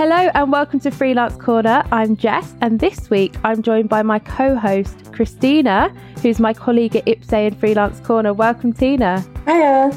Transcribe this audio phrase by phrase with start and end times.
[0.00, 1.84] Hello and welcome to Freelance Corner.
[1.92, 6.96] I'm Jess, and this week I'm joined by my co host, Christina, who's my colleague
[6.96, 8.32] at IPSE in Freelance Corner.
[8.32, 9.22] Welcome, Tina.
[9.46, 9.92] Hiya.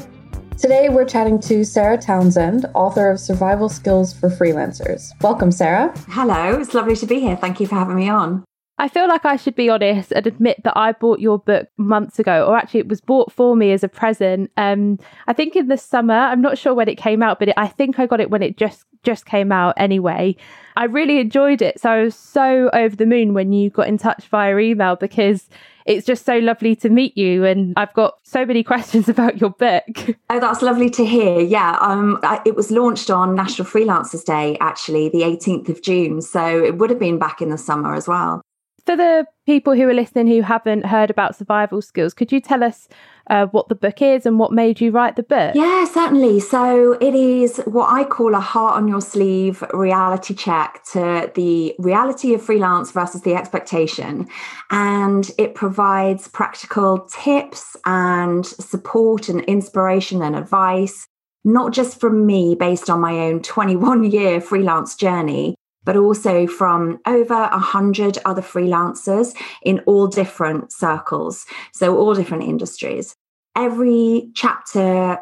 [0.58, 5.08] Today we're chatting to Sarah Townsend, author of Survival Skills for Freelancers.
[5.22, 5.90] Welcome, Sarah.
[6.10, 7.36] Hello, it's lovely to be here.
[7.36, 8.44] Thank you for having me on.
[8.76, 12.18] I feel like I should be honest and admit that I bought your book months
[12.18, 14.50] ago, or actually, it was bought for me as a present.
[14.58, 14.98] Um,
[15.28, 16.12] I think in the summer.
[16.12, 18.42] I'm not sure when it came out, but it, I think I got it when
[18.42, 20.36] it just just came out anyway.
[20.76, 23.98] I really enjoyed it, so I was so over the moon when you got in
[23.98, 25.48] touch via email because
[25.86, 29.50] it's just so lovely to meet you and I've got so many questions about your
[29.50, 30.16] book.
[30.30, 31.40] Oh, that's lovely to hear.
[31.40, 36.20] Yeah, um, it was launched on National Freelancers Day, actually, the 18th of June.
[36.22, 38.42] So it would have been back in the summer as well.
[38.86, 42.62] For the people who are listening who haven't heard about survival skills, could you tell
[42.62, 42.86] us
[43.30, 45.54] uh, what the book is and what made you write the book?
[45.54, 46.38] Yeah, certainly.
[46.38, 51.74] So it is what I call a heart on your sleeve reality check to the
[51.78, 54.28] reality of freelance versus the expectation.
[54.70, 61.06] And it provides practical tips and support and inspiration and advice,
[61.42, 65.54] not just from me based on my own 21 year freelance journey,
[65.84, 71.46] but also from over a hundred other freelancers in all different circles.
[71.72, 73.14] So all different industries.
[73.56, 75.18] Every chapter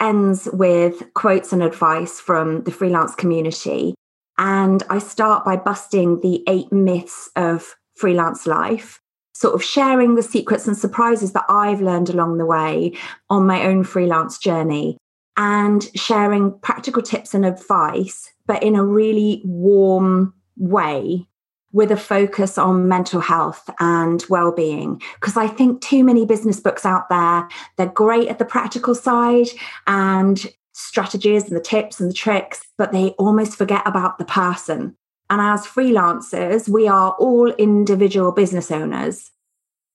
[0.00, 3.94] ends with quotes and advice from the freelance community.
[4.38, 9.00] And I start by busting the eight myths of freelance life,
[9.34, 12.92] sort of sharing the secrets and surprises that I've learned along the way
[13.30, 14.98] on my own freelance journey
[15.36, 21.28] and sharing practical tips and advice, but in a really warm way
[21.72, 25.00] with a focus on mental health and well-being.
[25.20, 29.48] Because i think too many business books out there they're great at the practical side
[29.86, 34.96] and strategies and the tips and the tricks but they almost forget about the person.
[35.28, 39.30] And as freelancers we are all individual business owners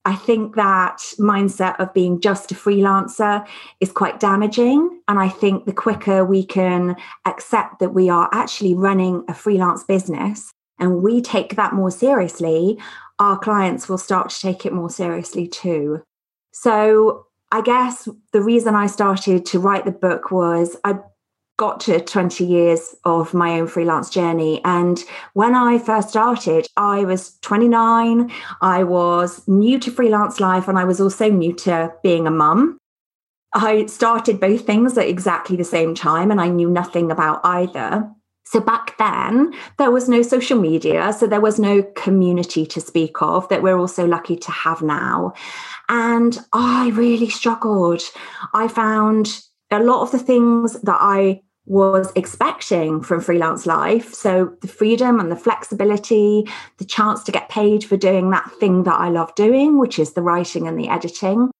[0.04, 3.46] I think that mindset of being just a freelancer
[3.80, 5.02] is quite damaging.
[5.08, 6.96] And I think the quicker we can
[7.26, 12.80] accept that we are actually running a freelance business and we take that more seriously,
[13.20, 16.02] our clients will start to take it more seriously too.
[16.52, 21.00] So I guess the reason I started to write the book was I
[21.58, 24.62] got to 20 years of my own freelance journey.
[24.66, 25.04] And
[25.34, 28.32] when I first started, I was 29.
[28.62, 32.78] I was new to freelance life and I was also new to being a mum.
[33.54, 38.10] I started both things at exactly the same time and I knew nothing about either.
[38.46, 41.14] So back then, there was no social media.
[41.14, 45.34] So there was no community to speak of that we're also lucky to have now.
[45.88, 48.02] And I really struggled.
[48.54, 49.42] I found
[49.72, 54.14] a lot of the things that I was expecting from freelance life.
[54.14, 58.84] So the freedom and the flexibility, the chance to get paid for doing that thing
[58.84, 61.52] that I love doing, which is the writing and the editing.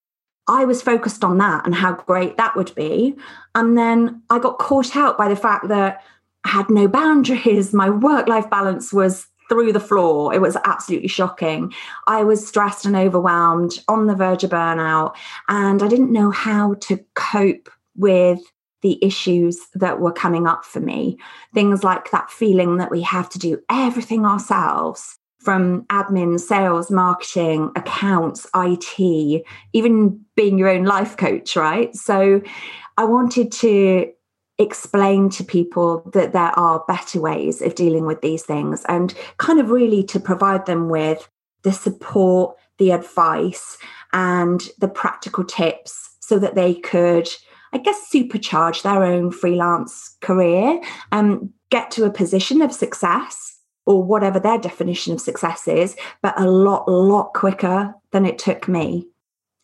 [0.48, 3.16] I was focused on that and how great that would be.
[3.54, 6.04] And then I got caught out by the fact that
[6.44, 7.74] I had no boundaries.
[7.74, 10.34] My work life balance was through the floor.
[10.34, 11.74] It was absolutely shocking.
[12.08, 15.14] I was stressed and overwhelmed, on the verge of burnout,
[15.48, 18.40] and I didn't know how to cope with
[18.82, 21.18] the issues that were coming up for me.
[21.54, 27.72] Things like that feeling that we have to do everything ourselves from admin, sales, marketing,
[27.76, 29.44] accounts, IT,
[29.74, 31.96] even being your own life coach, right?
[31.96, 32.42] So
[32.98, 34.12] I wanted to
[34.60, 39.60] explain to people that there are better ways of dealing with these things and kind
[39.60, 41.28] of really to provide them with
[41.64, 43.78] the support, the advice,
[44.14, 47.28] and the practical tips so that they could
[47.74, 54.04] I guess, supercharge their own freelance career and get to a position of success or
[54.04, 59.08] whatever their definition of success is, but a lot, lot quicker than it took me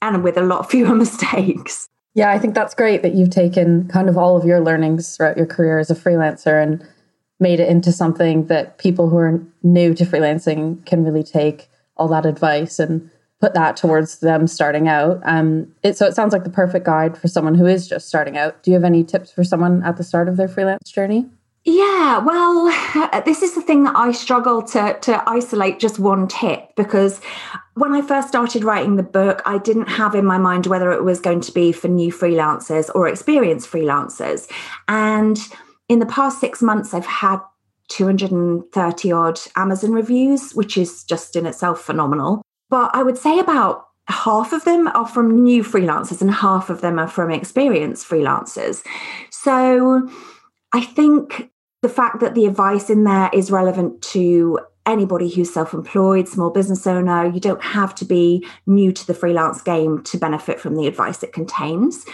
[0.02, 1.90] and with a lot fewer mistakes.
[2.14, 5.38] Yeah, I think that's great that you've taken kind of all of your learnings throughout
[5.38, 6.84] your career as a freelancer and
[7.40, 12.08] made it into something that people who are new to freelancing can really take all
[12.08, 13.10] that advice and
[13.40, 15.20] put that towards them starting out.
[15.24, 18.38] Um, it, so it sounds like the perfect guide for someone who is just starting
[18.38, 18.64] out.
[18.64, 21.28] Do you have any tips for someone at the start of their freelance journey?
[21.70, 22.68] Yeah, well,
[23.26, 27.20] this is the thing that I struggle to to isolate just one tip because
[27.74, 31.04] when I first started writing the book, I didn't have in my mind whether it
[31.04, 34.50] was going to be for new freelancers or experienced freelancers.
[34.88, 35.38] And
[35.90, 37.40] in the past 6 months I've had
[37.90, 42.42] 230 odd Amazon reviews, which is just in itself phenomenal.
[42.70, 46.82] But I would say about half of them are from new freelancers and half of
[46.82, 48.86] them are from experienced freelancers.
[49.30, 50.10] So
[50.74, 51.50] I think
[51.82, 56.50] the fact that the advice in there is relevant to anybody who's self employed, small
[56.50, 57.28] business owner.
[57.28, 61.22] You don't have to be new to the freelance game to benefit from the advice
[61.22, 62.06] it contains.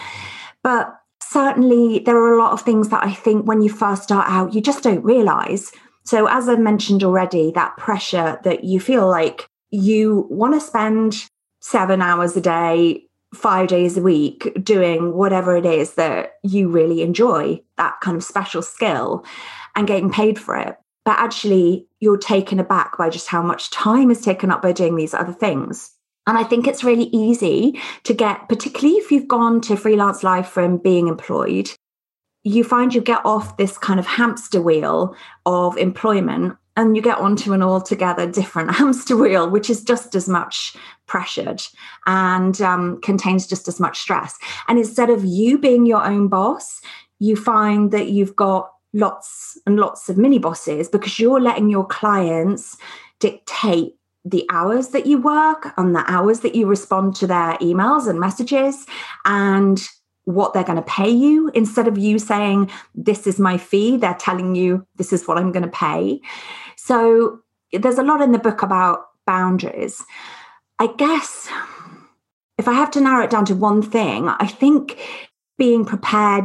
[0.62, 4.26] But certainly, there are a lot of things that I think when you first start
[4.28, 5.72] out, you just don't realize.
[6.04, 11.26] So, as I mentioned already, that pressure that you feel like you want to spend
[11.60, 13.04] seven hours a day,
[13.34, 18.22] five days a week doing whatever it is that you really enjoy, that kind of
[18.22, 19.24] special skill,
[19.74, 20.76] and getting paid for it.
[21.04, 24.96] But actually, you're taken aback by just how much time is taken up by doing
[24.96, 25.90] these other things.
[26.26, 30.46] And I think it's really easy to get, particularly if you've gone to freelance life
[30.46, 31.70] from being employed,
[32.44, 37.18] you find you get off this kind of hamster wheel of employment and you get
[37.18, 40.76] onto an altogether different hamster wheel, which is just as much
[41.06, 41.62] pressured
[42.06, 44.36] and um, contains just as much stress.
[44.68, 46.80] And instead of you being your own boss,
[47.18, 51.86] you find that you've got lots and lots of mini bosses because you're letting your
[51.86, 52.76] clients
[53.18, 53.94] dictate
[54.24, 58.18] the hours that you work and the hours that you respond to their emails and
[58.18, 58.86] messages
[59.26, 59.86] and
[60.24, 61.50] what they're going to pay you.
[61.54, 65.52] Instead of you saying this is my fee they're telling you this is what i'm
[65.52, 66.20] going to pay.
[66.76, 67.40] So
[67.72, 70.02] there's a lot in the book about boundaries.
[70.78, 71.48] I guess
[72.58, 74.98] if i have to narrow it down to one thing i think
[75.58, 76.44] being prepared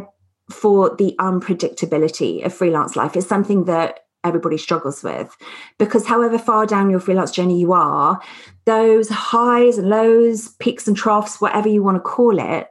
[0.52, 5.36] for the unpredictability of freelance life is something that everybody struggles with.
[5.78, 8.20] Because however far down your freelance journey you are
[8.66, 12.68] those highs and lows peaks and troughs whatever you want to call it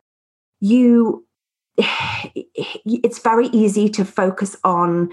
[0.61, 1.25] you
[1.79, 5.11] it's very easy to focus on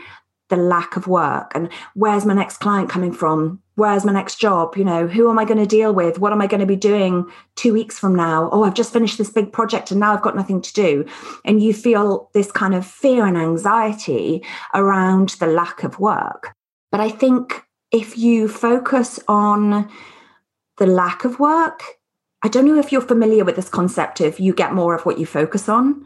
[0.49, 3.59] the lack of work and where's my next client coming from?
[3.75, 4.77] Where's my next job?
[4.77, 6.19] You know who am i going to deal with?
[6.19, 7.25] What am i going to be doing
[7.55, 8.49] 2 weeks from now?
[8.51, 11.05] Oh i've just finished this big project and now i've got nothing to do.
[11.43, 14.43] And you feel this kind of fear and anxiety
[14.73, 16.53] around the lack of work.
[16.91, 19.89] But i think if you focus on
[20.77, 21.81] the lack of work
[22.45, 25.17] I don't know if you're familiar with this concept of you get more of what
[25.17, 26.05] you focus on.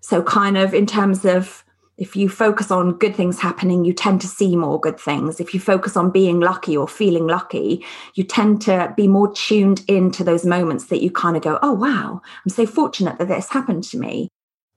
[0.00, 1.64] So, kind of in terms of
[1.98, 5.40] if you focus on good things happening, you tend to see more good things.
[5.40, 7.84] If you focus on being lucky or feeling lucky,
[8.14, 11.72] you tend to be more tuned into those moments that you kind of go, oh,
[11.72, 14.28] wow, I'm so fortunate that this happened to me.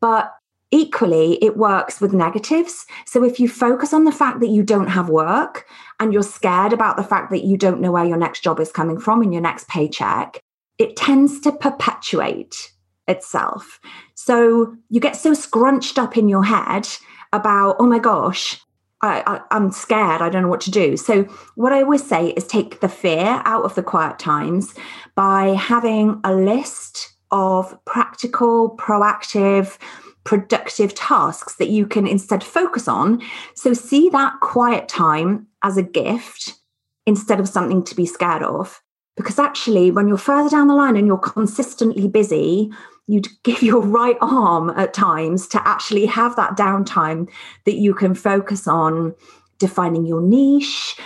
[0.01, 0.33] But
[0.71, 2.87] equally, it works with negatives.
[3.05, 5.67] So if you focus on the fact that you don't have work
[5.99, 8.71] and you're scared about the fact that you don't know where your next job is
[8.71, 10.42] coming from and your next paycheck,
[10.77, 12.71] it tends to perpetuate
[13.07, 13.79] itself.
[14.15, 16.87] So you get so scrunched up in your head
[17.31, 18.59] about, oh my gosh,
[19.03, 20.21] I, am scared.
[20.21, 20.95] I don't know what to do.
[20.95, 21.23] So,
[21.55, 24.73] what I always say is take the fear out of the quiet times
[25.15, 29.77] by having a list of practical, proactive,
[30.23, 33.21] productive tasks that you can instead focus on.
[33.55, 36.53] So, see that quiet time as a gift
[37.05, 38.81] instead of something to be scared of.
[39.15, 42.71] Because actually, when you're further down the line and you're consistently busy,
[43.07, 47.29] you'd give your right arm at times to actually have that downtime
[47.65, 49.13] that you can focus on
[49.59, 50.97] defining your niche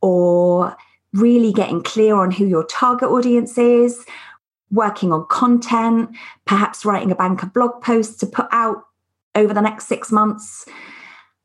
[0.00, 0.76] or
[1.14, 4.04] really getting clear on who your target audience is,
[4.70, 6.10] working on content,
[6.44, 8.84] perhaps writing a bank of blog posts to put out
[9.34, 10.66] over the next six months,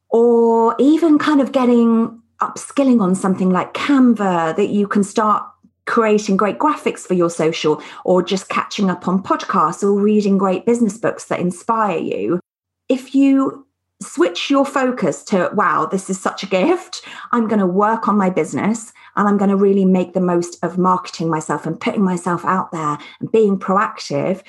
[0.09, 5.43] or even kind of getting upskilling on something like Canva that you can start
[5.89, 10.65] creating great graphics for your social or just catching up on podcasts or reading great
[10.65, 12.39] business books that inspire you.
[12.87, 13.65] If you
[13.99, 18.17] switch your focus to, wow, this is such a gift, I'm going to work on
[18.17, 22.03] my business and I'm going to really make the most of marketing myself and putting
[22.03, 24.43] myself out there and being proactive,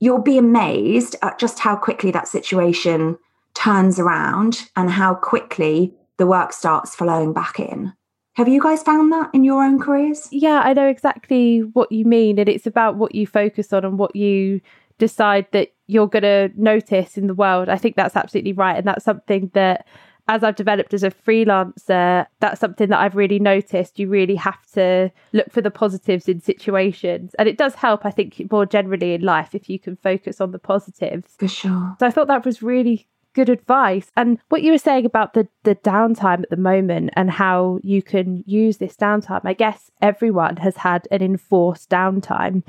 [0.00, 3.16] you'll be amazed at just how quickly that situation
[3.54, 7.92] turns around and how quickly the work starts flowing back in.
[8.40, 10.26] Have you guys found that in your own careers?
[10.32, 12.38] Yeah, I know exactly what you mean.
[12.38, 14.62] And it's about what you focus on and what you
[14.96, 17.68] decide that you're going to notice in the world.
[17.68, 18.78] I think that's absolutely right.
[18.78, 19.86] And that's something that,
[20.26, 23.98] as I've developed as a freelancer, that's something that I've really noticed.
[23.98, 27.34] You really have to look for the positives in situations.
[27.38, 30.52] And it does help, I think, more generally in life if you can focus on
[30.52, 31.34] the positives.
[31.38, 31.94] For sure.
[32.00, 34.10] So I thought that was really good advice.
[34.16, 38.02] And what you were saying about the the downtime at the moment and how you
[38.02, 42.62] can use this downtime, I guess everyone has had an enforced downtime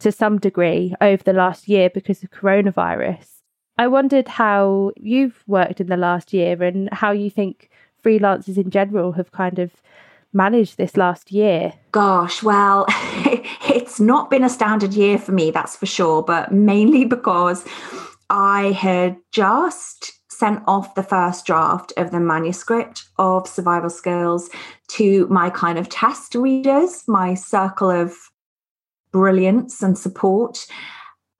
[0.00, 3.26] to some degree over the last year because of coronavirus.
[3.78, 7.70] I wondered how you've worked in the last year and how you think
[8.04, 9.70] freelancers in general have kind of
[10.32, 11.74] managed this last year?
[11.92, 17.04] Gosh, well, it's not been a standard year for me, that's for sure, but mainly
[17.04, 17.64] because
[18.32, 24.48] I had just sent off the first draft of the manuscript of survival skills
[24.88, 28.16] to my kind of test readers, my circle of
[29.12, 30.66] brilliance and support.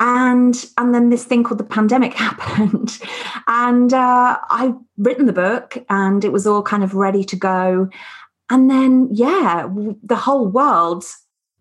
[0.00, 3.00] And and then this thing called the pandemic happened.
[3.46, 7.88] And uh, i written the book and it was all kind of ready to go.
[8.50, 9.66] And then yeah
[10.02, 11.06] the whole world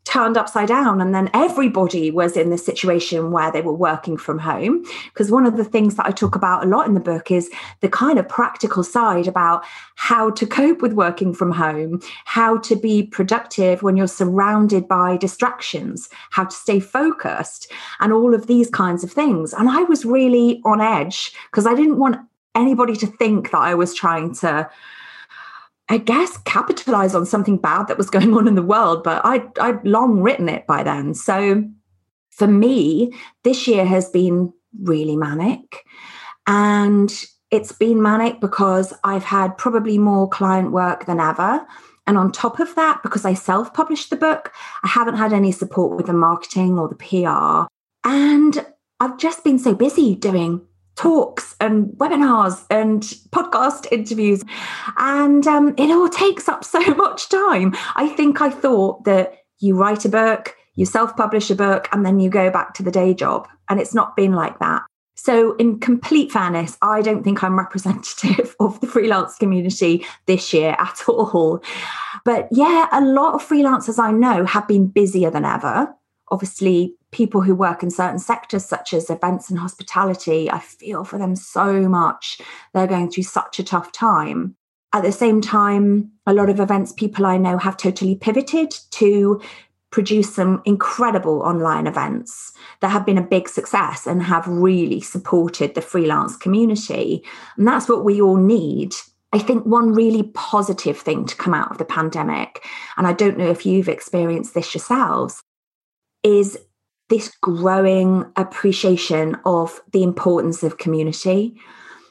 [0.03, 4.39] turned upside down and then everybody was in the situation where they were working from
[4.39, 4.83] home.
[5.05, 7.51] Because one of the things that I talk about a lot in the book is
[7.81, 9.63] the kind of practical side about
[9.95, 15.17] how to cope with working from home how to be productive when you're surrounded by
[15.17, 19.53] distractions how to stay focused and all of these kinds of things.
[19.53, 22.17] And I was really on edge because I didn't want
[22.55, 24.69] anybody to think that I was trying to
[25.91, 29.43] I guess, capitalize on something bad that was going on in the world, but I,
[29.59, 31.13] I'd long written it by then.
[31.13, 31.65] So
[32.29, 35.83] for me, this year has been really manic.
[36.47, 37.13] And
[37.51, 41.67] it's been manic because I've had probably more client work than ever.
[42.07, 45.51] And on top of that, because I self published the book, I haven't had any
[45.51, 47.67] support with the marketing or the PR.
[48.09, 48.65] And
[49.01, 50.65] I've just been so busy doing
[51.01, 54.43] talks and webinars and podcast interviews.
[54.97, 57.73] And um, it all takes up so much time.
[57.95, 62.05] I think I thought that you write a book, you self publish a book, and
[62.05, 63.47] then you go back to the day job.
[63.67, 64.83] And it's not been like that.
[65.15, 70.75] So, in complete fairness, I don't think I'm representative of the freelance community this year
[70.77, 71.63] at all.
[72.25, 75.95] But yeah, a lot of freelancers I know have been busier than ever.
[76.29, 81.17] Obviously, people who work in certain sectors such as events and hospitality i feel for
[81.17, 82.41] them so much.
[82.73, 84.55] They're going through such a tough time.
[84.93, 89.41] At the same time a lot of events people i know have totally pivoted to
[89.91, 95.75] produce some incredible online events that have been a big success and have really supported
[95.75, 97.23] the freelance community.
[97.57, 98.95] And that's what we all need.
[99.33, 102.65] I think one really positive thing to come out of the pandemic,
[102.97, 105.41] and I don't know if you've experienced this yourselves,
[106.23, 106.57] is
[107.11, 111.53] this growing appreciation of the importance of community.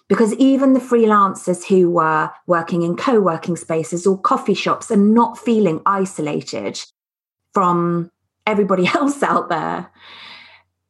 [0.08, 5.14] Because even the freelancers who were working in co working spaces or coffee shops and
[5.14, 6.78] not feeling isolated
[7.54, 8.10] from
[8.46, 9.90] everybody else out there,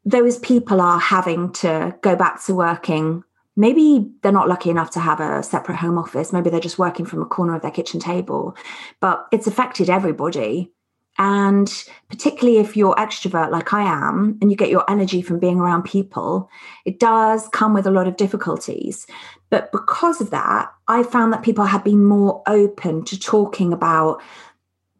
[0.05, 3.23] those people are having to go back to working.
[3.57, 6.33] Maybe they're not lucky enough to have a separate home office.
[6.33, 8.57] Maybe they're just working from a corner of their kitchen table,
[9.01, 10.73] but it's affected everybody.
[11.21, 11.71] And
[12.09, 15.83] particularly if you're extrovert like I am and you get your energy from being around
[15.83, 16.49] people,
[16.87, 19.07] it does come with a lot of difficulties.
[19.51, 24.23] But because of that, I found that people have been more open to talking about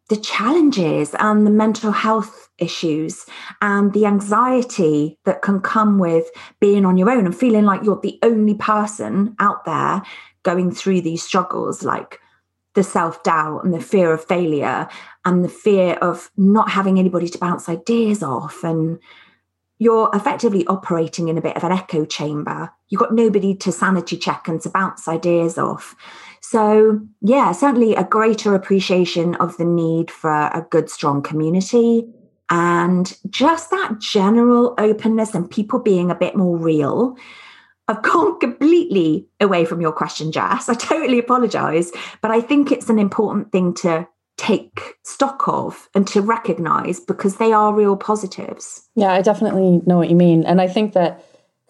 [0.09, 3.25] the challenges and the mental health issues
[3.59, 7.99] and the anxiety that can come with being on your own and feeling like you're
[8.03, 10.03] the only person out there
[10.43, 12.19] going through these struggles like
[12.73, 14.87] the self doubt and the fear of failure
[15.25, 18.63] and the fear of not having anybody to bounce ideas off.
[18.63, 18.99] And
[19.79, 22.71] you're effectively operating in a bit of an echo chamber.
[22.89, 25.95] You've got nobody to sanity check and to bounce ideas off.
[26.41, 32.07] So, yeah, certainly a greater appreciation of the need for a good, strong community
[32.51, 37.15] and just that general openness and people being a bit more real
[37.87, 40.69] I've gone completely away from your question, Jess.
[40.69, 44.07] I totally apologize, but I think it's an important thing to
[44.37, 48.87] take stock of and to recognize because they are real positives.
[48.95, 50.45] Yeah, I definitely know what you mean.
[50.45, 51.23] And I think that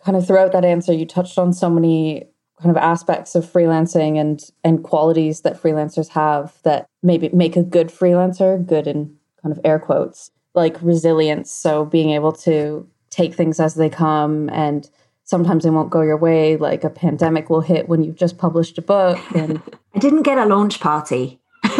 [0.05, 2.27] kind of throughout that answer, you touched on so many
[2.61, 7.63] kind of aspects of freelancing and and qualities that freelancers have that maybe make a
[7.63, 11.51] good freelancer, good in kind of air quotes, like resilience.
[11.51, 14.89] So being able to take things as they come and
[15.31, 18.77] sometimes it won't go your way like a pandemic will hit when you've just published
[18.77, 19.61] a book and
[19.95, 21.39] i didn't get a launch party.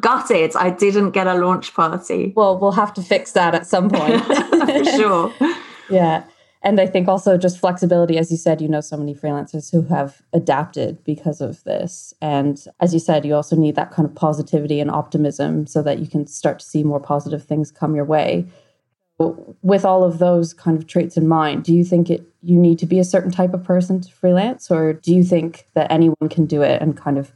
[0.00, 0.54] Got it.
[0.54, 2.32] I didn't get a launch party.
[2.36, 4.24] Well we'll have to fix that at some point.
[4.24, 5.34] For sure.
[5.90, 6.24] Yeah.
[6.62, 9.82] And i think also just flexibility as you said you know so many freelancers who
[9.94, 12.14] have adapted because of this.
[12.22, 15.98] And as you said you also need that kind of positivity and optimism so that
[15.98, 18.46] you can start to see more positive things come your way
[19.18, 22.78] with all of those kind of traits in mind, do you think it you need
[22.78, 26.28] to be a certain type of person to freelance, or do you think that anyone
[26.28, 27.32] can do it and kind of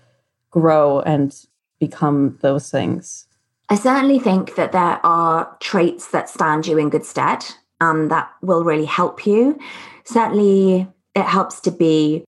[0.51, 1.47] grow and
[1.81, 3.27] become those things?
[3.71, 7.45] I certainly think that there are traits that stand you in good stead
[7.81, 9.59] and that will really help you.
[10.05, 12.25] Certainly, it helps to be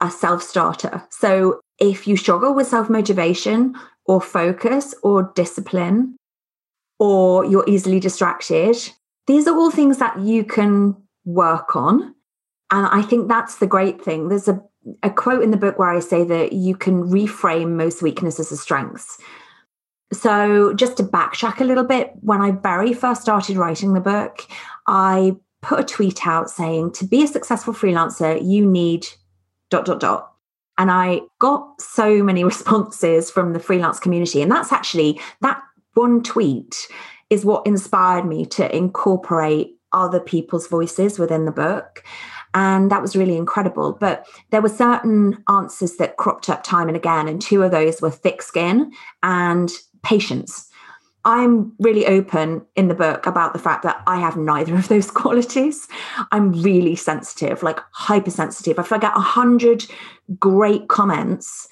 [0.00, 1.02] a self starter.
[1.10, 3.74] So, if you struggle with self motivation
[4.06, 6.16] or focus or discipline,
[6.98, 8.76] or you're easily distracted.
[9.26, 12.14] These are all things that you can work on
[12.70, 14.28] And I think that's the great thing.
[14.28, 14.60] There's a,
[15.02, 18.60] a quote in the book where I say that you can reframe most weaknesses as
[18.60, 19.18] strengths.
[20.12, 24.46] So, just to backtrack a little bit, when I very first started writing the book,
[24.86, 29.06] I put a tweet out saying to be a successful freelancer, you need
[29.70, 30.32] dot, dot, dot.
[30.76, 34.42] And I got so many responses from the freelance community.
[34.42, 35.62] And that's actually that
[35.94, 36.88] one tweet
[37.30, 42.04] is what inspired me to incorporate other people's voices within the book.
[42.52, 43.92] And that was really incredible.
[43.92, 47.26] But there were certain answers that cropped up time and again.
[47.26, 49.70] And two of those were thick skin and
[50.02, 50.68] patience.
[51.24, 55.10] I'm really open in the book about the fact that I have neither of those
[55.10, 55.88] qualities.
[56.32, 58.78] I'm really sensitive, like hypersensitive.
[58.78, 59.86] If I get a hundred
[60.38, 61.68] great comments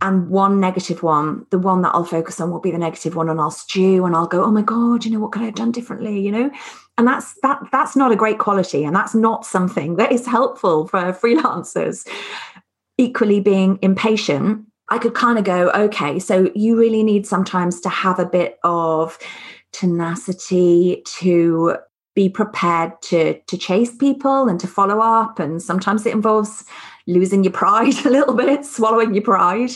[0.00, 3.28] and one negative one, the one that I'll focus on will be the negative one,
[3.28, 5.54] and I'll stew and I'll go, "Oh my god, you know what could I have
[5.54, 6.50] done differently?" You know,
[6.96, 7.60] and that's that.
[7.72, 12.06] That's not a great quality, and that's not something that is helpful for freelancers.
[12.96, 17.88] Equally, being impatient I could kind of go, okay, so you really need sometimes to
[17.88, 19.18] have a bit of
[19.72, 21.76] tenacity to
[22.14, 26.64] be prepared to to chase people and to follow up and sometimes it involves
[27.08, 29.70] losing your pride a little bit swallowing your pride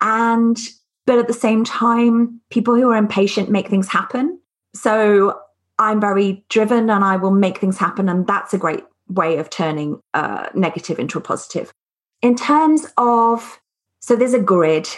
[0.00, 0.58] and
[1.06, 4.38] but at the same time people who are impatient make things happen
[4.74, 5.36] so
[5.78, 9.50] i'm very driven and i will make things happen and that's a great way of
[9.50, 11.72] turning a negative into a positive
[12.22, 13.60] in terms of
[14.00, 14.88] so there's a grid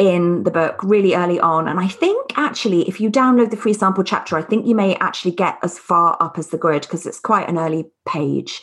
[0.00, 1.68] in the book really early on.
[1.68, 4.94] And I think actually, if you download the free sample chapter, I think you may
[4.96, 8.62] actually get as far up as the grid because it's quite an early page.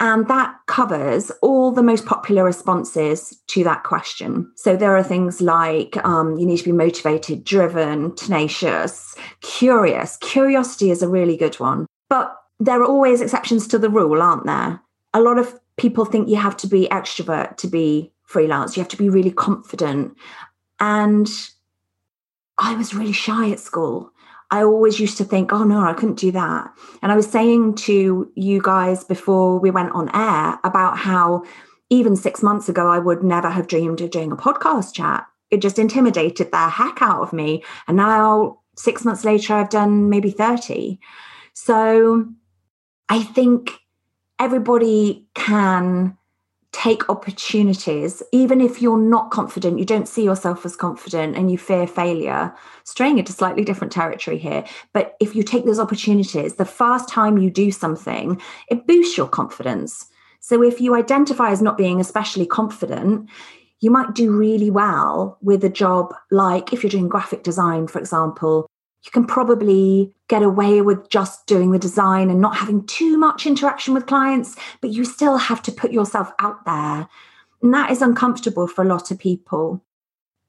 [0.00, 4.52] And that covers all the most popular responses to that question.
[4.54, 10.16] So there are things like um, you need to be motivated, driven, tenacious, curious.
[10.18, 11.86] Curiosity is a really good one.
[12.08, 14.80] But there are always exceptions to the rule, aren't there?
[15.14, 18.76] A lot of people think you have to be extrovert to be freelance.
[18.76, 20.16] You have to be really confident.
[20.78, 21.28] And
[22.58, 24.12] I was really shy at school.
[24.50, 26.72] I always used to think, oh no, I couldn't do that.
[27.02, 31.44] And I was saying to you guys before we went on air about how
[31.90, 35.26] even six months ago, I would never have dreamed of doing a podcast chat.
[35.50, 37.64] It just intimidated the heck out of me.
[37.86, 41.00] And now, six months later, I've done maybe 30.
[41.54, 42.28] So
[43.08, 43.72] I think
[44.38, 46.17] everybody can
[46.78, 51.58] take opportunities, even if you're not confident, you don't see yourself as confident and you
[51.58, 54.64] fear failure, straying into slightly different territory here.
[54.92, 59.26] But if you take those opportunities, the first time you do something, it boosts your
[59.26, 60.06] confidence.
[60.38, 63.28] So if you identify as not being especially confident,
[63.80, 67.98] you might do really well with a job like if you're doing graphic design, for
[67.98, 68.68] example,
[69.04, 73.46] you can probably get away with just doing the design and not having too much
[73.46, 77.08] interaction with clients, but you still have to put yourself out there.
[77.62, 79.82] And that is uncomfortable for a lot of people.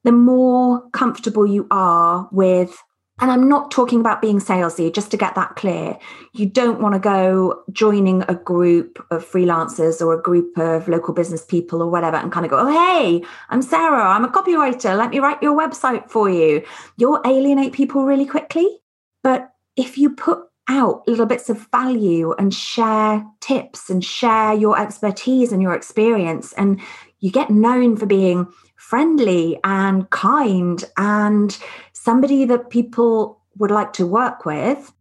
[0.04, 2.82] The more comfortable you are with
[3.20, 5.98] and I'm not talking about being salesy, just to get that clear.
[6.32, 11.12] You don't want to go joining a group of freelancers or a group of local
[11.12, 14.96] business people or whatever and kind of go, oh, hey, I'm Sarah, I'm a copywriter.
[14.96, 16.64] Let me write your website for you.
[16.96, 18.80] You'll alienate people really quickly.
[19.22, 24.80] But if you put out little bits of value and share tips and share your
[24.80, 26.80] expertise and your experience, and
[27.18, 28.46] you get known for being
[28.90, 31.56] friendly and kind and
[31.92, 34.92] somebody that people would like to work with,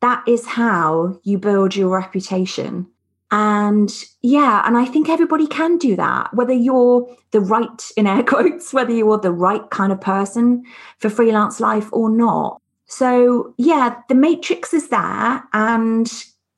[0.00, 2.88] that is how you build your reputation.
[3.30, 8.22] And yeah, and I think everybody can do that, whether you're the right, in air
[8.32, 10.64] quotes, whether you're the right kind of person
[10.98, 12.60] for freelance life or not.
[12.86, 15.44] So yeah, the matrix is there.
[15.52, 16.10] And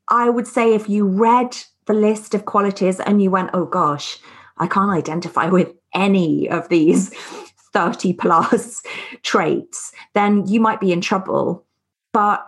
[0.08, 4.18] I would say if you read the list of qualities and you went, oh gosh,
[4.56, 7.14] I can't identify with any of these
[7.72, 8.82] 30 plus
[9.22, 11.64] traits, then you might be in trouble.
[12.12, 12.44] But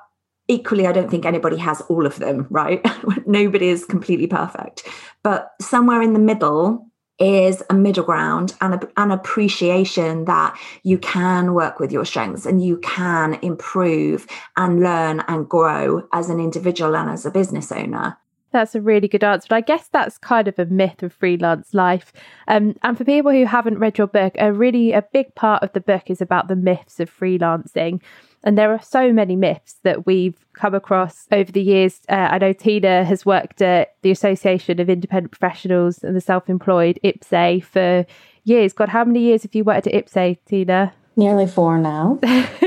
[0.49, 2.85] equally, I don't think anybody has all of them, right?
[3.27, 4.87] Nobody is completely perfect.
[5.23, 10.99] But somewhere in the middle is a middle ground and a, an appreciation that you
[10.99, 14.27] can work with your strengths and you can improve
[14.57, 18.19] and learn and grow as an individual and as a business owner.
[18.53, 19.47] That's a really good answer.
[19.49, 22.13] But I guess that's kind of a myth of freelance life.
[22.49, 25.73] Um, and for people who haven't read your book, a really a big part of
[25.73, 28.01] the book is about the myths of freelancing.
[28.45, 32.01] And there are so many myths that we've come across over the years.
[32.09, 36.51] Uh, I know Tina has worked at the Association of Independent Professionals and the Self
[36.51, 38.05] Employed, IPSE, for
[38.45, 38.73] years.
[38.73, 40.93] God, how many years have you worked at IPSE, Tina?
[41.17, 42.19] Nearly four now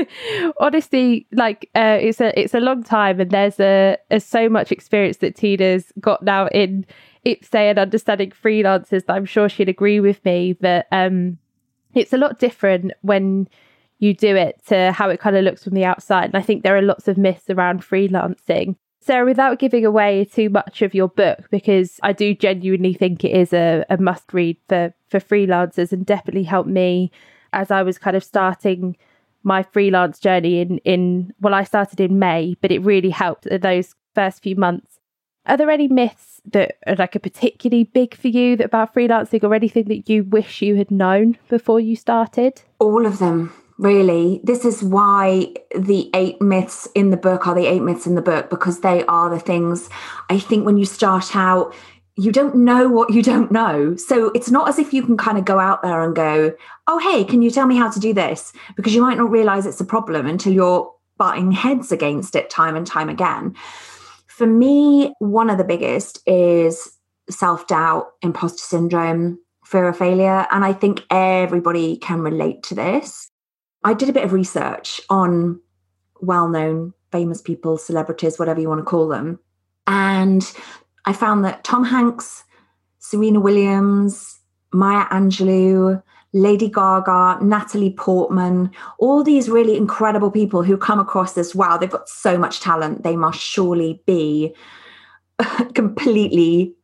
[0.60, 5.16] honestly like uh, it's a it's a long time and there's a, so much experience
[5.18, 6.86] that tina's got now in
[7.26, 11.38] Ipse and understanding freelancers that I'm sure she'd agree with me that um,
[11.92, 13.48] it's a lot different when
[13.98, 16.26] you do it to how it kind of looks from the outside.
[16.26, 18.76] And I think there are lots of myths around freelancing.
[19.00, 23.30] Sarah, without giving away too much of your book, because I do genuinely think it
[23.30, 27.10] is a, a must read for, for freelancers and definitely helped me
[27.56, 28.96] as I was kind of starting
[29.42, 33.94] my freelance journey in, in well, I started in May, but it really helped those
[34.14, 35.00] first few months.
[35.46, 39.42] Are there any myths that are like a particularly big for you that about freelancing
[39.42, 42.62] or anything that you wish you had known before you started?
[42.78, 44.40] All of them really.
[44.42, 48.22] This is why the eight myths in the book are the eight myths in the
[48.22, 49.90] book because they are the things
[50.30, 51.74] I think when you start out,
[52.16, 53.94] you don't know what you don't know.
[53.96, 56.54] So it's not as if you can kind of go out there and go,
[56.86, 58.52] oh, hey, can you tell me how to do this?
[58.74, 62.74] Because you might not realize it's a problem until you're butting heads against it time
[62.74, 63.54] and time again.
[64.26, 66.90] For me, one of the biggest is
[67.28, 70.46] self doubt, imposter syndrome, fear of failure.
[70.50, 73.30] And I think everybody can relate to this.
[73.84, 75.60] I did a bit of research on
[76.20, 79.38] well known, famous people, celebrities, whatever you want to call them.
[79.86, 80.50] And
[81.06, 82.44] I found that Tom Hanks,
[82.98, 84.40] Serena Williams,
[84.72, 91.54] Maya Angelou, Lady Gaga, Natalie Portman, all these really incredible people who come across as
[91.54, 93.04] wow, they've got so much talent.
[93.04, 94.54] They must surely be
[95.74, 96.74] completely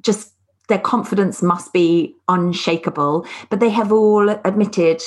[0.00, 0.32] just
[0.68, 3.26] their confidence must be unshakable.
[3.50, 5.02] But they have all admitted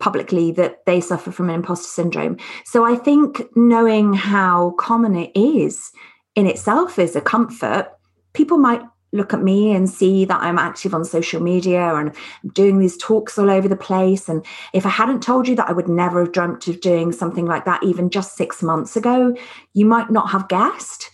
[0.00, 2.36] publicly that they suffer from an imposter syndrome.
[2.64, 5.92] So I think knowing how common it is
[6.38, 7.90] in itself is a comfort.
[8.32, 8.80] People might
[9.12, 12.14] look at me and see that I'm active on social media and
[12.54, 14.28] doing these talks all over the place.
[14.28, 17.44] And if I hadn't told you that I would never have dreamt of doing something
[17.44, 19.34] like that even just six months ago,
[19.74, 21.10] you might not have guessed.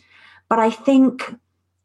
[0.50, 1.34] But I think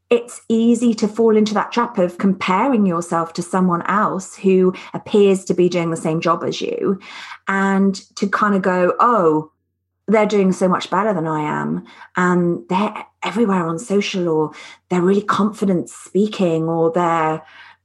[0.10, 5.46] it's easy to fall into that trap of comparing yourself to someone else who appears
[5.46, 7.00] to be doing the same job as you
[7.48, 9.50] and to kind of go, oh,
[10.10, 11.86] they're doing so much better than I am.
[12.18, 14.52] And they're everywhere on social, or
[14.90, 17.42] they're really confident speaking, or they're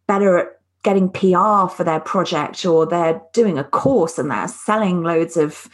[0.06, 0.48] better at
[0.82, 5.68] getting PR for their project, or they're doing a course and they're selling loads of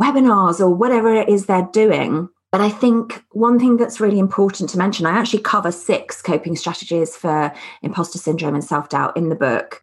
[0.00, 2.28] webinars, or whatever it is they're doing.
[2.54, 6.54] But I think one thing that's really important to mention, I actually cover six coping
[6.54, 9.82] strategies for imposter syndrome and self doubt in the book.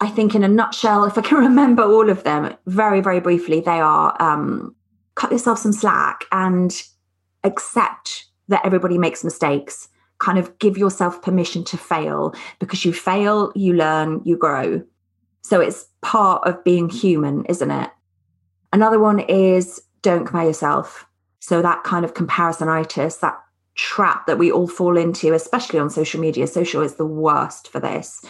[0.00, 3.60] I think, in a nutshell, if I can remember all of them very, very briefly,
[3.60, 4.74] they are um,
[5.14, 6.82] cut yourself some slack and
[7.44, 9.88] accept that everybody makes mistakes.
[10.18, 14.82] Kind of give yourself permission to fail because you fail, you learn, you grow.
[15.42, 17.90] So it's part of being human, isn't it?
[18.72, 21.06] Another one is don't compare yourself
[21.40, 23.36] so that kind of comparisonitis, that
[23.74, 27.80] trap that we all fall into, especially on social media, social is the worst for
[27.80, 28.24] this.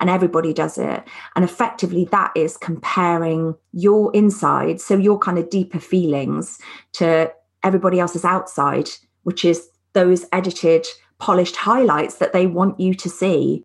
[0.00, 1.02] And everybody does it.
[1.34, 6.58] And effectively, that is comparing your inside, so your kind of deeper feelings,
[6.92, 8.88] to everybody else's outside,
[9.22, 10.86] which is those edited,
[11.18, 13.64] polished highlights that they want you to see.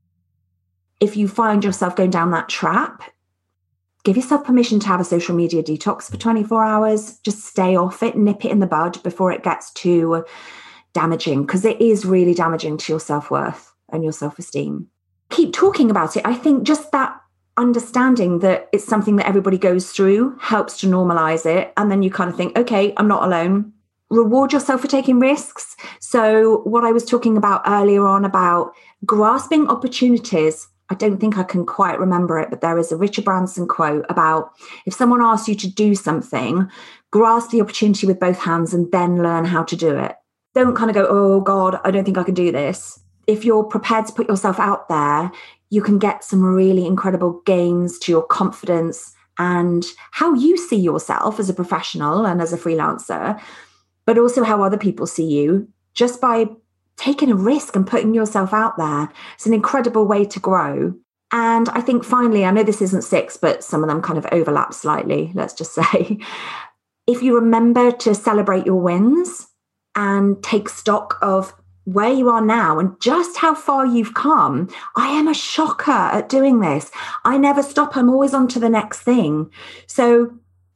[0.99, 3.03] If you find yourself going down that trap,
[4.03, 7.19] give yourself permission to have a social media detox for 24 hours.
[7.19, 10.25] Just stay off it, nip it in the bud before it gets too
[10.93, 14.87] damaging, because it is really damaging to your self worth and your self esteem.
[15.29, 16.25] Keep talking about it.
[16.25, 17.19] I think just that
[17.57, 21.73] understanding that it's something that everybody goes through helps to normalize it.
[21.77, 23.72] And then you kind of think, okay, I'm not alone.
[24.13, 25.75] Reward yourself for taking risks.
[25.99, 28.73] So, what I was talking about earlier on about
[29.05, 33.25] grasping opportunities I don't think I can quite remember it, but there is a Richard
[33.25, 34.51] Branson quote about
[34.85, 36.69] if someone asks you to do something,
[37.09, 40.15] grasp the opportunity with both hands and then learn how to do it.
[40.53, 42.99] Don't kind of go, oh God, I don't think I can do this.
[43.25, 45.31] If you're prepared to put yourself out there,
[45.69, 51.39] you can get some really incredible gains to your confidence and how you see yourself
[51.39, 53.41] as a professional and as a freelancer,
[54.05, 56.47] but also how other people see you just by
[56.97, 59.09] taking a risk and putting yourself out there.
[59.35, 60.93] It's an incredible way to grow.
[61.31, 64.27] And I think finally, I know this isn't six, but some of them kind of
[64.31, 66.19] overlap slightly, let's just say.
[67.07, 69.47] If you remember to celebrate your wins
[69.95, 71.53] and take stock of
[71.85, 74.69] where you are now and just how far you've come.
[74.95, 76.89] I am a shocker at doing this.
[77.25, 77.97] I never stop.
[77.97, 79.51] I'm always on to the next thing.
[79.87, 80.33] So,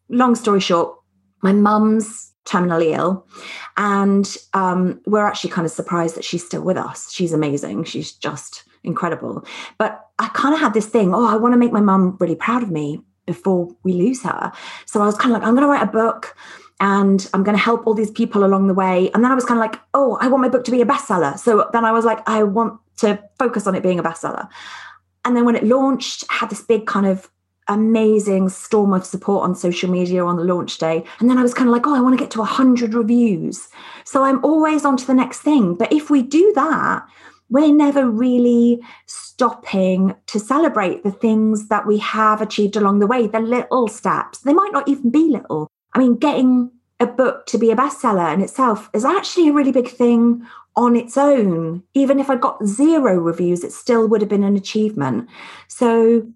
[0.10, 0.98] long story short,
[1.42, 3.28] my mum's terminally ill.
[3.76, 7.12] And um, we're actually kind of surprised that she's still with us.
[7.12, 7.84] She's amazing.
[7.84, 9.46] She's just incredible.
[9.78, 12.36] But I kind of had this thing oh, I want to make my mum really
[12.36, 14.52] proud of me before we lose her.
[14.86, 16.36] So I was kind of like, I'm going to write a book.
[16.80, 19.10] and I'm going to help all these people along the way.
[19.14, 20.86] And then I was kind of like, oh, I want my book to be a
[20.86, 21.38] bestseller.
[21.38, 24.48] So then I was like, I want to focus on it being a bestseller.
[25.26, 27.30] And then when it launched, had this big kind of
[27.68, 31.04] amazing storm of support on social media on the launch day.
[31.20, 33.68] And then I was kind of like, oh, I want to get to 100 reviews.
[34.06, 35.76] So I'm always on to the next thing.
[35.76, 37.06] But if we do that,
[37.50, 43.28] we're never really stopping to celebrate the things that we have achieved along the way,
[43.28, 44.40] the little steps.
[44.40, 45.68] They might not even be little.
[45.94, 49.72] I mean, getting a book to be a bestseller in itself is actually a really
[49.72, 51.84] big thing on its own.
[51.94, 55.30] Even if I got zero reviews, it still would have been an achievement.
[55.68, 56.28] So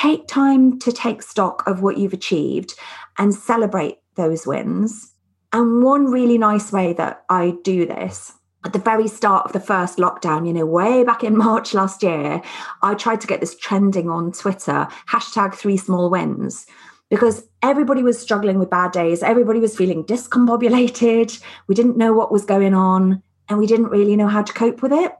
[0.00, 2.74] take time to take stock of what you've achieved
[3.18, 5.14] and celebrate those wins.
[5.52, 8.32] And one really nice way that I do this
[8.64, 12.02] at the very start of the first lockdown, you know, way back in March last
[12.02, 12.42] year,
[12.82, 16.66] I tried to get this trending on Twitter hashtag three small wins
[17.08, 19.22] because everybody was struggling with bad days.
[19.22, 21.42] Everybody was feeling discombobulated.
[21.66, 24.82] We didn't know what was going on and we didn't really know how to cope
[24.82, 25.12] with it.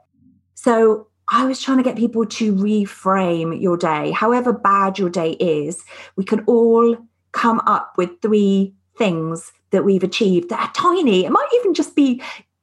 [0.55, 4.11] So I was trying to get people to reframe your day.
[4.11, 5.85] However bad your day is,
[6.17, 6.97] we can all
[7.31, 11.25] come up with three things that we've achieved that are tiny.
[11.25, 12.21] It might even just be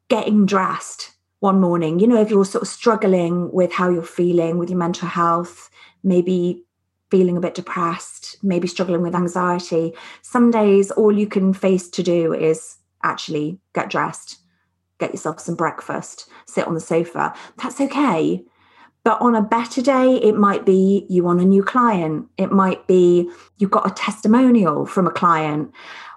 [0.10, 1.99] getting dressed one morning.
[1.99, 5.69] You know, if you're sort of struggling with how you're feeling with your mental health,
[6.03, 6.65] maybe
[7.10, 12.03] feeling a bit depressed, maybe struggling with anxiety, some days all you can face to
[12.03, 14.39] do is actually get dressed,
[14.99, 17.34] get yourself some breakfast, sit on the sofa.
[17.56, 18.43] That's okay.
[19.08, 22.28] But on a better day, it might be you want a new client.
[22.36, 25.72] It might be you've got a testimonial from a client.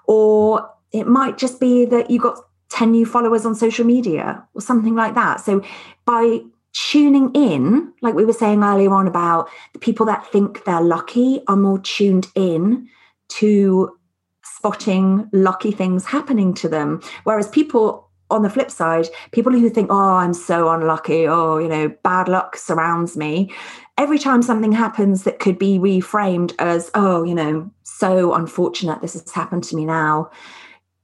[0.08, 4.60] Or it might just be that you got 10 new followers on social media or
[4.60, 5.38] something like that.
[5.38, 5.62] So
[6.04, 6.40] by
[6.72, 11.42] tuning in, like we were saying earlier on about the people that think they're lucky
[11.46, 12.88] are more tuned in
[13.28, 13.96] to
[14.42, 17.00] spotting lucky things happening to them.
[17.22, 21.68] Whereas people on the flip side, people who think, oh, I'm so unlucky, oh, you
[21.68, 23.52] know, bad luck surrounds me.
[23.98, 29.12] Every time something happens that could be reframed as, oh, you know, so unfortunate this
[29.12, 30.30] has happened to me now,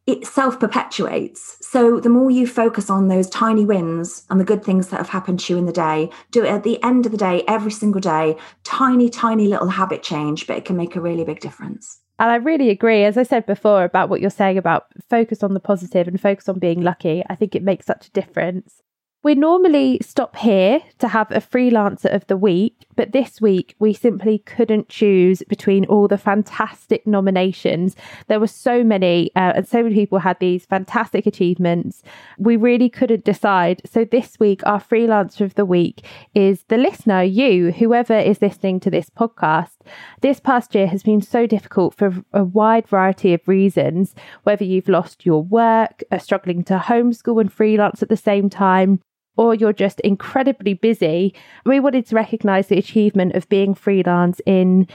[0.07, 1.59] it self perpetuates.
[1.61, 5.09] So the more you focus on those tiny wins and the good things that have
[5.09, 7.73] happened to you in the day, do it at the end of the day, every
[7.73, 12.01] single day, tiny, tiny little habit change, but it can make a really big difference.
[12.18, 15.55] And I really agree, as I said before, about what you're saying about focus on
[15.55, 17.22] the positive and focus on being lucky.
[17.29, 18.83] I think it makes such a difference.
[19.26, 23.92] We normally stop here to have a freelancer of the week, but this week we
[23.92, 27.96] simply couldn't choose between all the fantastic nominations.
[28.29, 32.05] There were so many, uh, and so many people had these fantastic achievements.
[32.38, 33.83] We really couldn't decide.
[33.85, 38.79] So this week, our freelancer of the week is the listener, you, whoever is listening
[38.79, 39.74] to this podcast.
[40.20, 44.88] This past year has been so difficult for a wide variety of reasons, whether you've
[44.88, 49.00] lost your work, are struggling to homeschool and freelance at the same time
[49.37, 51.35] or you're just incredibly busy.
[51.64, 54.88] We wanted to recognise the achievement of being freelance in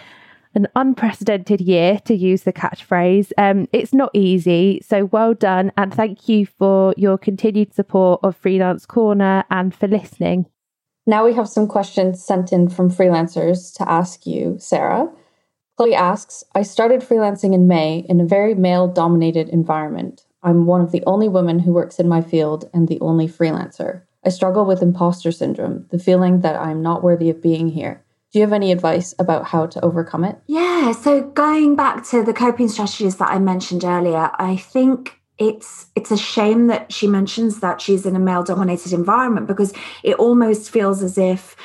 [0.53, 3.31] an unprecedented year, to use the catchphrase.
[3.37, 8.35] Um, it's not easy, so well done, and thank you for your continued support of
[8.35, 10.45] Freelance Corner and for listening.
[11.07, 15.09] Now we have some questions sent in from freelancers to ask you, Sarah.
[15.77, 20.25] Chloe asks I started freelancing in May in a very male dominated environment.
[20.43, 24.03] I'm one of the only women who works in my field and the only freelancer.
[24.23, 28.03] I struggle with imposter syndrome, the feeling that I'm not worthy of being here.
[28.31, 30.37] Do you have any advice about how to overcome it?
[30.47, 35.87] Yeah, so going back to the coping strategies that I mentioned earlier, I think it's
[35.95, 40.15] it's a shame that she mentions that she's in a male dominated environment because it
[40.15, 41.55] almost feels as if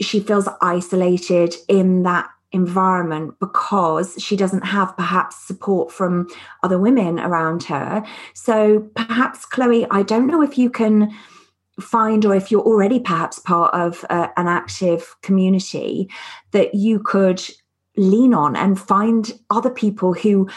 [0.00, 6.28] she feels isolated in that environment because she doesn't have perhaps support from
[6.62, 8.04] other women around her.
[8.34, 11.16] So perhaps Chloe, I don't know if you can
[11.80, 16.10] find or if you're already perhaps part of uh, an active community
[16.52, 17.42] that you could
[17.96, 20.48] lean on and find other people who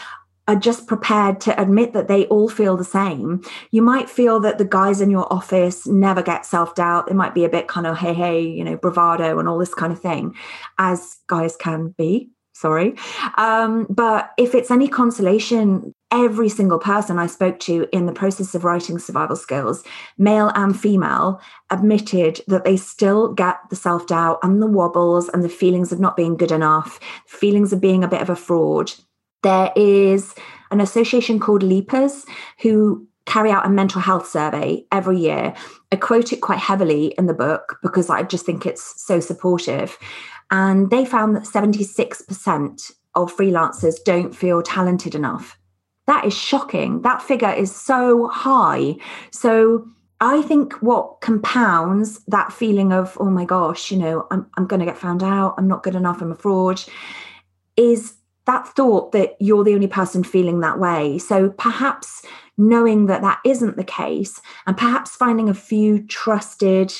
[0.48, 3.42] are just prepared to admit that they all feel the same.
[3.72, 7.08] You might feel that the guys in your office never get self doubt.
[7.08, 9.74] They might be a bit kind of, hey, hey, you know, bravado and all this
[9.74, 10.34] kind of thing,
[10.78, 12.30] as guys can be.
[12.54, 12.94] Sorry.
[13.36, 18.54] Um, but if it's any consolation, every single person I spoke to in the process
[18.54, 19.82] of writing survival skills,
[20.18, 21.40] male and female,
[21.70, 26.00] admitted that they still get the self doubt and the wobbles and the feelings of
[26.00, 28.92] not being good enough, feelings of being a bit of a fraud.
[29.42, 30.34] There is
[30.70, 32.24] an association called LEAPers
[32.60, 35.54] who carry out a mental health survey every year.
[35.90, 39.98] I quote it quite heavily in the book because I just think it's so supportive.
[40.50, 45.58] And they found that 76% of freelancers don't feel talented enough
[46.06, 47.02] that is shocking.
[47.02, 48.96] That figure is so high.
[49.30, 49.86] So
[50.20, 54.80] I think what compounds that feeling of, oh my gosh, you know, I'm, I'm going
[54.80, 56.82] to get found out, I'm not good enough, I'm a fraud,
[57.76, 58.14] is
[58.46, 61.18] that thought that you're the only person feeling that way.
[61.18, 62.22] So perhaps
[62.56, 66.92] knowing that that isn't the case, and perhaps finding a few trusted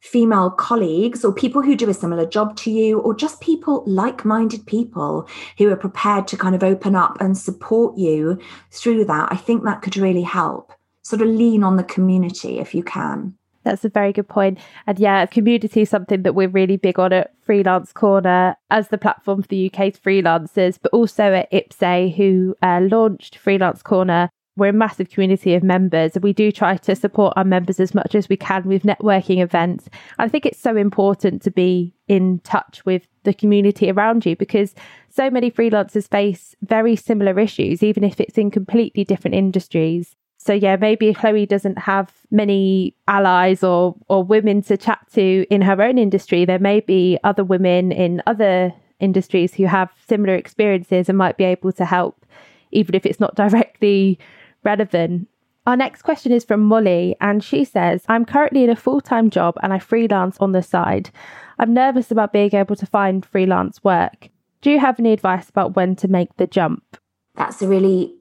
[0.00, 4.24] female colleagues or people who do a similar job to you, or just people, like
[4.24, 8.38] minded people who are prepared to kind of open up and support you
[8.70, 12.74] through that, I think that could really help sort of lean on the community if
[12.74, 13.34] you can.
[13.64, 14.58] That's a very good point.
[14.86, 18.98] And yeah, community is something that we're really big on at Freelance Corner as the
[18.98, 24.30] platform for the UK's freelancers, but also at IPSE, who uh, launched Freelance Corner.
[24.58, 28.16] We're a massive community of members, we do try to support our members as much
[28.16, 29.88] as we can with networking events.
[30.18, 34.74] I think it's so important to be in touch with the community around you because
[35.08, 40.16] so many freelancers face very similar issues, even if it's in completely different industries.
[40.38, 45.62] So yeah, maybe Chloe doesn't have many allies or or women to chat to in
[45.62, 46.44] her own industry.
[46.44, 51.44] There may be other women in other industries who have similar experiences and might be
[51.44, 52.26] able to help,
[52.72, 54.18] even if it's not directly
[54.68, 55.28] relevant.
[55.66, 59.30] Our next question is from Molly, and she says, I'm currently in a full time
[59.30, 61.10] job and I freelance on the side.
[61.58, 64.28] I'm nervous about being able to find freelance work.
[64.60, 66.84] Do you have any advice about when to make the jump?
[67.34, 68.14] That's a really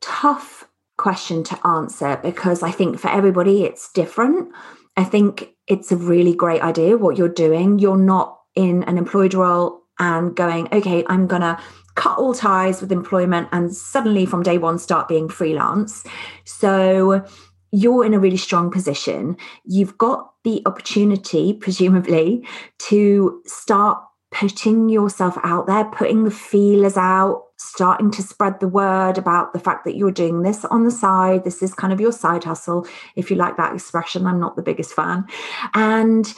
[0.00, 0.68] tough
[0.98, 4.52] question to answer because I think for everybody it's different.
[4.96, 7.78] I think it's a really great idea what you're doing.
[7.78, 11.58] You're not in an employed role and going, okay, I'm going to
[11.94, 16.04] cut all ties with employment and suddenly from day one start being freelance.
[16.44, 17.24] So
[17.70, 19.36] you're in a really strong position.
[19.64, 22.46] You've got the opportunity, presumably,
[22.88, 23.98] to start
[24.30, 29.58] putting yourself out there, putting the feelers out, starting to spread the word about the
[29.58, 31.44] fact that you're doing this on the side.
[31.44, 34.26] This is kind of your side hustle, if you like that expression.
[34.26, 35.26] I'm not the biggest fan.
[35.74, 36.32] And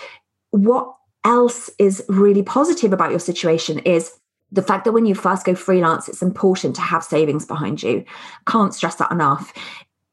[0.50, 0.92] what
[1.24, 4.12] else is really positive about your situation is
[4.54, 8.04] the fact that when you first go freelance, it's important to have savings behind you.
[8.46, 9.52] Can't stress that enough.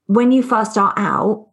[0.07, 1.47] When you first start out,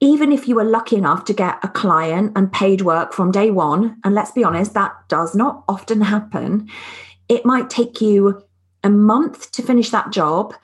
[0.00, 3.50] even if you were lucky enough to get a client and paid work from day
[3.50, 6.68] one, and let's be honest, that does not often happen,
[7.28, 8.44] it might take you
[8.84, 10.54] a month to finish that job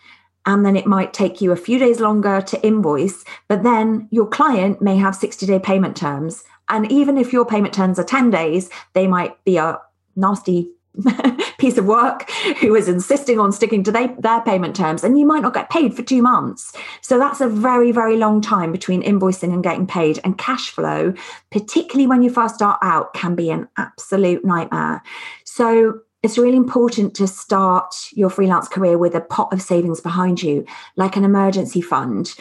[0.46, 4.26] and then it might take you a few days longer to invoice but then your
[4.26, 8.30] client may have 60 day payment terms and even if your payment terms are 10
[8.30, 9.78] days they might be a
[10.14, 10.70] nasty
[11.59, 12.30] piece of work
[12.61, 15.70] who is insisting on sticking to they, their payment terms and you might not get
[15.70, 19.87] paid for two months so that's a very very long time between invoicing and getting
[19.87, 21.12] paid and cash flow
[21.50, 25.02] particularly when you first start out can be an absolute nightmare
[25.44, 30.42] so it's really important to start your freelance career with a pot of savings behind
[30.42, 30.64] you,
[30.96, 32.35] like an emergency fund.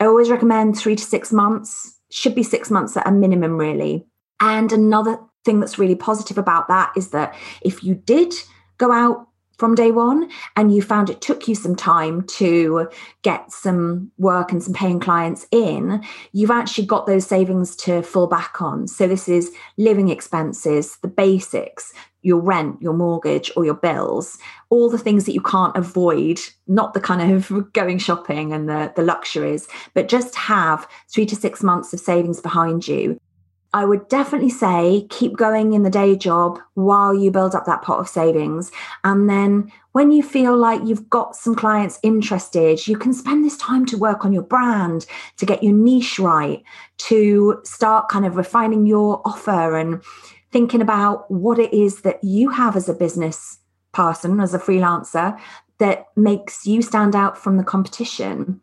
[0.00, 4.08] I always recommend three to six months, should be six months at a minimum, really.
[4.40, 8.34] And another thing that's really positive about that is that if you did
[8.78, 9.28] go out
[9.58, 12.88] from day one and you found it took you some time to
[13.22, 16.02] get some work and some paying clients in,
[16.32, 18.88] you've actually got those savings to fall back on.
[18.88, 24.36] So, this is living expenses, the basics, your rent, your mortgage, or your bills,
[24.70, 28.92] all the things that you can't avoid, not the kind of going shopping and the,
[28.96, 33.16] the luxuries, but just have three to six months of savings behind you.
[33.74, 37.82] I would definitely say keep going in the day job while you build up that
[37.82, 38.70] pot of savings.
[39.02, 43.56] And then when you feel like you've got some clients interested, you can spend this
[43.56, 45.06] time to work on your brand,
[45.38, 46.62] to get your niche right,
[46.98, 50.02] to start kind of refining your offer and
[50.50, 53.58] thinking about what it is that you have as a business
[53.92, 55.38] person, as a freelancer,
[55.78, 58.60] that makes you stand out from the competition.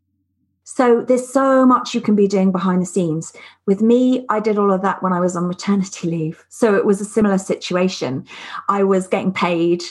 [0.71, 3.33] So there's so much you can be doing behind the scenes.
[3.65, 6.45] With me, I did all of that when I was on maternity leave.
[6.49, 8.23] So it was a similar situation.
[8.69, 9.83] I was getting paid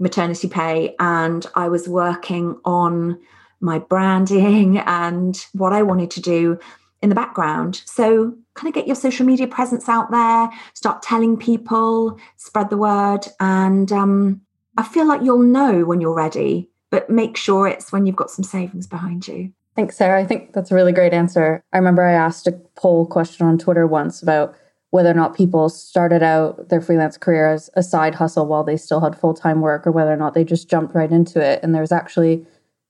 [0.00, 3.20] maternity pay and I was working on
[3.60, 6.58] my branding and what I wanted to do
[7.00, 7.80] in the background.
[7.86, 12.76] So, kind of get your social media presence out there, start telling people, spread the
[12.76, 13.26] word.
[13.38, 14.40] And um,
[14.76, 18.30] I feel like you'll know when you're ready, but make sure it's when you've got
[18.30, 19.52] some savings behind you.
[19.76, 20.20] Thanks, Sarah.
[20.20, 21.62] I think that's a really great answer.
[21.72, 24.54] I remember I asked a poll question on Twitter once about
[24.90, 28.76] whether or not people started out their freelance career as a side hustle while they
[28.76, 31.60] still had full time work, or whether or not they just jumped right into it.
[31.62, 32.44] And there's actually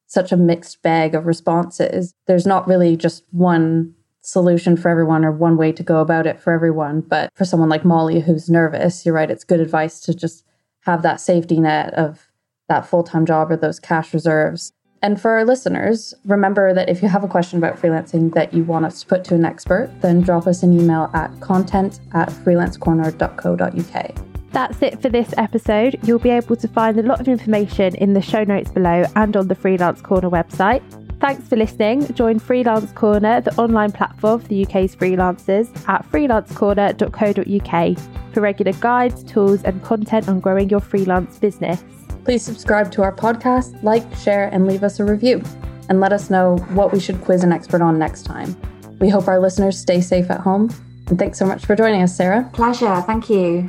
[0.07, 2.15] such a mixed bag of responses.
[2.27, 6.41] There's not really just one solution for everyone or one way to go about it
[6.41, 7.03] for everyone.
[7.03, 10.45] But for someone like Molly who's nervous, you're right, it's good advice to just
[10.81, 12.31] have that safety net of
[12.69, 14.73] that full time job or those cash reserves.
[15.03, 18.65] And for our listeners, remember that if you have a question about freelancing that you
[18.65, 22.29] want us to put to an expert, then drop us an email at content at
[22.29, 24.27] freelancecorner.co.uk.
[24.53, 25.99] That's it for this episode.
[26.03, 29.37] You'll be able to find a lot of information in the show notes below and
[29.37, 30.83] on the Freelance Corner website.
[31.21, 32.13] Thanks for listening.
[32.15, 37.99] Join Freelance Corner, the online platform for the UK's freelancers, at freelancecorner.co.uk
[38.35, 41.85] for regular guides, tools, and content on growing your freelance business.
[42.25, 45.43] Please subscribe to our podcast, like, share, and leave us a review.
[45.89, 48.57] And let us know what we should quiz an expert on next time.
[49.01, 50.71] We hope our listeners stay safe at home.
[51.09, 52.49] And thanks so much for joining us, Sarah.
[52.53, 53.03] Pleasure.
[53.03, 53.69] Thank you.